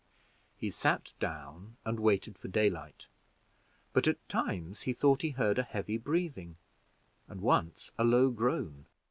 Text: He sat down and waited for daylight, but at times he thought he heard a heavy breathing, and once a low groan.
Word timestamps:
He 0.57 0.71
sat 0.71 1.13
down 1.19 1.77
and 1.85 1.99
waited 1.99 2.35
for 2.35 2.47
daylight, 2.47 3.05
but 3.93 4.07
at 4.07 4.27
times 4.27 4.81
he 4.81 4.93
thought 4.93 5.21
he 5.21 5.29
heard 5.29 5.59
a 5.59 5.61
heavy 5.61 5.99
breathing, 5.99 6.57
and 7.27 7.39
once 7.39 7.91
a 7.99 8.03
low 8.03 8.31
groan. 8.31 8.87